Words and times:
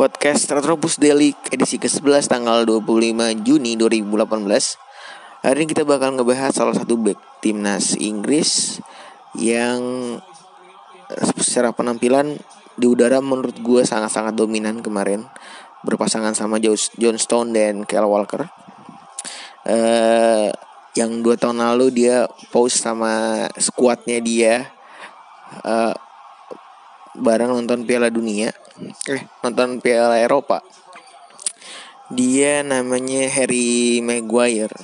podcast 0.00 0.48
Retropus 0.48 0.96
Daily 0.96 1.36
edisi 1.52 1.76
ke-11 1.76 2.24
tanggal 2.24 2.64
25 2.64 3.44
Juni 3.44 3.76
2018 3.76 4.48
Hari 5.44 5.56
ini 5.60 5.68
kita 5.68 5.84
bakal 5.84 6.16
ngebahas 6.16 6.56
salah 6.56 6.72
satu 6.72 6.96
back 6.96 7.20
timnas 7.44 8.00
Inggris 8.00 8.80
Yang 9.36 9.84
secara 11.36 11.76
penampilan 11.76 12.40
di 12.80 12.88
udara 12.88 13.20
menurut 13.20 13.60
gue 13.60 13.84
sangat-sangat 13.84 14.32
dominan 14.32 14.80
kemarin 14.80 15.28
Berpasangan 15.84 16.32
sama 16.32 16.56
John 16.96 17.20
Stone 17.20 17.52
dan 17.52 17.84
Kyle 17.84 18.08
Walker. 18.08 18.48
Uh, 19.68 20.48
Yang 20.96 21.12
dua 21.20 21.36
tahun 21.36 21.60
lalu 21.60 21.92
dia 21.92 22.24
post 22.48 22.80
sama 22.80 23.44
squadnya 23.60 24.16
dia. 24.24 24.72
Uh, 25.60 25.92
Bareng 27.18 27.50
nonton 27.50 27.82
Piala 27.82 28.12
Dunia. 28.12 28.54
Eh. 29.10 29.22
Nonton 29.42 29.82
Piala 29.82 30.22
Eropa. 30.22 30.62
Dia 32.10 32.66
namanya 32.66 33.30
Harry 33.30 34.02
Maguire. 34.02 34.74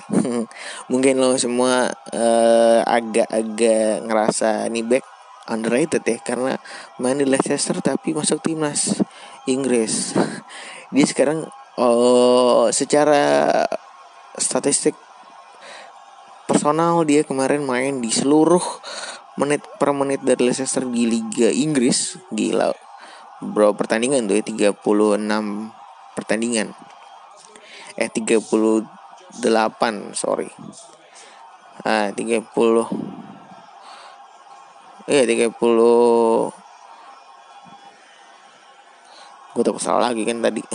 Mungkin 0.91 1.19
lo 1.19 1.35
semua 1.39 1.91
uh, 2.15 2.81
agak-agak 2.87 4.07
ngerasa 4.07 4.67
nih 4.71 4.87
back 4.87 5.05
underrated 5.47 6.03
ya 6.03 6.19
karena 6.23 6.59
main 6.99 7.23
di 7.23 7.27
Leicester 7.27 7.79
tapi 7.83 8.15
masuk 8.15 8.43
timnas 8.43 9.03
Inggris. 9.47 10.15
Dia 10.95 11.07
sekarang 11.07 11.47
oh 11.79 12.71
secara 12.71 13.51
statistik 14.39 14.95
personal 16.47 17.03
dia 17.03 17.27
kemarin 17.27 17.67
main 17.67 17.99
di 17.99 18.09
seluruh 18.09 18.63
menit 19.37 19.61
per 19.77 19.93
menit 19.93 20.25
dari 20.25 20.49
Leicester 20.49 20.85
di 20.89 21.05
Liga 21.05 21.53
Inggris. 21.53 22.17
Gila. 22.33 22.73
Bro 23.45 23.77
pertandingan 23.77 24.25
tuh 24.25 24.41
ya 24.41 24.45
36 24.45 24.81
pertandingan. 26.17 26.73
Eh 28.01 28.09
38 28.09 28.89
sorry. 30.17 30.49
Ah 31.85 32.09
30 32.13 32.41
iya 35.07 35.23
30 35.23 35.53
gue 39.57 39.65
takut 39.65 39.81
salah 39.81 40.13
lagi 40.13 40.25
kan 40.25 40.41
tadi. 40.41 40.65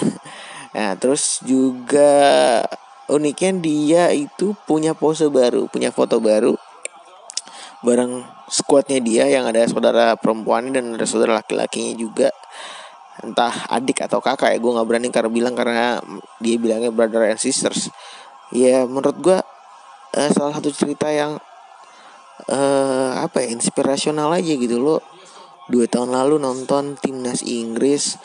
Nah 0.72 0.96
terus 0.96 1.44
juga 1.44 2.64
uniknya 3.12 3.52
dia 3.60 4.04
itu 4.16 4.56
punya 4.64 4.96
pose 4.96 5.28
baru 5.28 5.68
punya 5.68 5.92
foto 5.92 6.24
baru 6.24 6.56
bareng 7.82 8.26
squadnya 8.46 9.02
dia 9.02 9.26
yang 9.26 9.50
ada 9.50 9.66
saudara 9.66 10.14
perempuan 10.18 10.70
dan 10.70 10.96
ada 10.96 11.06
saudara 11.06 11.42
laki-lakinya 11.42 11.94
juga. 11.98 12.30
Entah 13.22 13.70
adik 13.70 14.06
atau 14.08 14.18
kakak 14.18 14.56
ya 14.56 14.58
gue 14.58 14.72
nggak 14.72 14.88
berani 14.88 15.10
karena 15.14 15.30
bilang 15.30 15.54
karena 15.54 16.02
dia 16.42 16.56
bilangnya 16.58 16.90
brother 16.90 17.30
and 17.30 17.42
sisters. 17.42 17.90
Ya 18.50 18.86
menurut 18.86 19.18
gue 19.22 19.38
uh, 20.18 20.30
salah 20.34 20.58
satu 20.58 20.74
cerita 20.74 21.10
yang 21.10 21.38
uh, 22.50 23.12
apa 23.22 23.46
ya 23.46 23.54
inspirasional 23.54 24.34
aja 24.34 24.54
gitu 24.58 24.82
lo. 24.82 25.04
Dua 25.70 25.86
tahun 25.86 26.12
lalu 26.12 26.42
nonton 26.42 26.98
timnas 26.98 27.46
Inggris 27.46 28.18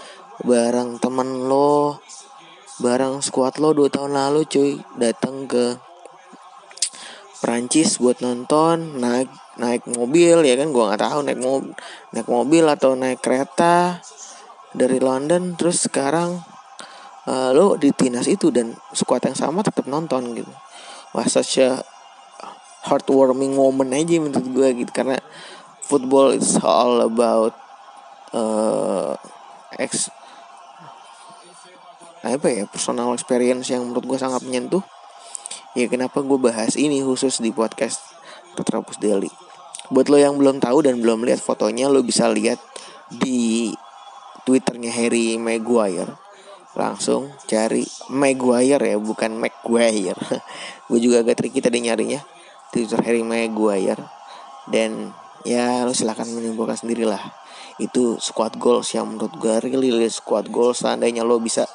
bareng 0.45 1.01
temen 1.01 1.49
lo 1.49 2.01
bareng 2.77 3.25
squad 3.25 3.57
lo 3.57 3.73
dua 3.73 3.89
tahun 3.89 4.13
lalu 4.13 4.45
cuy 4.45 4.77
datang 5.01 5.49
ke 5.49 5.81
Prancis 7.41 8.01
buat 8.01 8.25
nonton 8.25 9.01
naik 9.01 9.29
naik 9.61 9.85
mobil 9.89 10.41
ya 10.45 10.55
kan? 10.57 10.73
Gue 10.73 10.85
nggak 10.89 11.03
tahu 11.03 11.19
naik 11.25 11.41
mobil 11.41 11.73
naik 12.13 12.29
mobil 12.29 12.65
atau 12.65 12.97
naik 12.97 13.21
kereta 13.21 14.01
dari 14.73 15.01
London 15.01 15.57
terus 15.57 15.85
sekarang 15.89 16.41
uh, 17.29 17.51
lo 17.53 17.77
di 17.77 17.93
timnas 17.93 18.29
itu 18.29 18.49
dan 18.49 18.73
skuad 18.93 19.25
yang 19.25 19.37
sama 19.37 19.61
tetap 19.61 19.85
nonton 19.89 20.33
gitu. 20.33 20.53
Wah 21.13 21.29
such 21.29 21.61
a 21.61 21.81
heartwarming 22.87 23.57
moment 23.57 23.91
aja 23.93 24.17
menurut 24.21 24.47
gue 24.47 24.69
gitu. 24.85 24.93
Karena 24.95 25.19
football 25.85 26.35
is 26.37 26.57
all 26.63 27.05
about 27.05 27.53
uh, 28.33 29.15
ex 29.77 30.09
apa 32.27 32.51
ya 32.51 32.65
personal 32.67 33.15
experience 33.15 33.71
yang 33.71 33.87
menurut 33.87 34.03
gue 34.03 34.19
sangat 34.19 34.43
menyentuh 34.43 34.83
ya 35.77 35.87
kenapa 35.93 36.25
gue 36.25 36.41
bahas 36.41 36.73
ini 36.81 37.05
khusus 37.05 37.45
di 37.45 37.53
podcast 37.53 38.01
Retropus 38.57 38.97
Daily? 38.97 39.29
Buat 39.93 40.09
lo 40.09 40.17
yang 40.17 40.41
belum 40.41 40.57
tahu 40.57 40.81
dan 40.81 41.05
belum 41.05 41.29
lihat 41.29 41.39
fotonya 41.39 41.93
lo 41.93 42.01
bisa 42.01 42.33
lihat 42.33 42.57
di 43.13 43.71
twitternya 44.49 44.89
Harry 44.89 45.37
Maguire. 45.37 46.17
Langsung 46.73 47.29
cari 47.45 47.85
Maguire 48.09 48.97
ya 48.97 48.97
bukan 48.97 49.37
Maguire. 49.37 50.17
Gue 50.89 50.99
juga 50.99 51.21
agak 51.21 51.45
tricky 51.45 51.61
tadi 51.61 51.85
nyarinya. 51.85 52.25
Twitter 52.73 52.99
Harry 53.05 53.21
Maguire. 53.21 54.01
Dan 54.67 55.13
ya 55.45 55.85
lo 55.85 55.93
silahkan 55.93 56.27
menimbulkan 56.27 56.81
sendirilah. 56.81 57.21
Itu 57.77 58.17
squad 58.19 58.57
goals 58.57 58.97
yang 58.97 59.13
menurut 59.13 59.37
gue 59.37 59.55
really, 59.61 59.93
really 59.93 60.09
squad 60.09 60.49
goals. 60.49 60.81
Seandainya 60.81 61.23
lo 61.23 61.37
bisa 61.39 61.69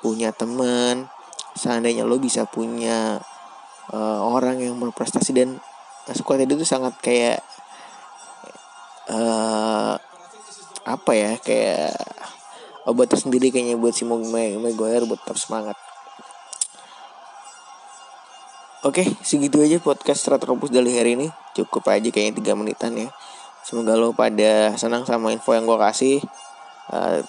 punya 0.00 0.30
teman 0.30 1.10
seandainya 1.54 2.06
lo 2.06 2.18
bisa 2.20 2.46
punya 2.46 3.22
uh, 3.90 4.20
orang 4.24 4.62
yang 4.62 4.78
berprestasi 4.78 5.34
dan 5.34 5.58
squad 6.10 6.42
itu 6.42 6.62
sangat 6.66 6.96
kayak 7.02 7.38
uh, 9.10 9.94
apa 10.86 11.12
ya 11.12 11.32
kayak 11.38 11.94
obat 12.88 13.12
tersendiri 13.12 13.52
kayaknya 13.52 13.76
buat 13.76 13.94
si 13.94 14.02
Maguire 14.08 15.04
buat 15.06 15.20
tetap 15.22 15.38
semangat. 15.38 15.76
Oke, 18.80 19.04
segitu 19.20 19.60
aja 19.60 19.76
podcast 19.76 20.24
Retropus 20.24 20.72
dari 20.72 20.96
hari 20.96 21.12
ini. 21.12 21.28
Cukup 21.52 21.84
aja 21.92 22.08
kayaknya 22.08 22.56
3 22.56 22.56
menitan 22.56 22.96
ya. 22.96 23.12
Semoga 23.60 23.92
lo 23.92 24.16
pada 24.16 24.72
senang 24.80 25.04
sama 25.04 25.36
info 25.36 25.52
yang 25.52 25.68
gue 25.68 25.76
kasih. 25.76 26.16
Uh, 26.88 27.20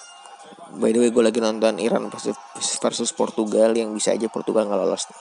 by 0.80 0.96
the 0.96 1.04
way, 1.04 1.12
gue 1.12 1.20
lagi 1.20 1.44
nonton 1.44 1.76
Iran 1.84 2.08
versus 2.08 3.12
Portugal 3.12 3.76
yang 3.76 3.92
bisa 3.92 4.16
aja 4.16 4.32
Portugal 4.32 4.64
nggak 4.64 4.80
lolos. 4.80 5.12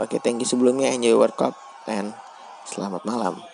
Oke, 0.00 0.16
thank 0.24 0.40
you 0.40 0.48
sebelumnya. 0.48 0.88
Enjoy 0.88 1.12
World 1.20 1.36
Cup 1.36 1.52
and 1.84 2.16
selamat 2.64 3.04
malam. 3.04 3.51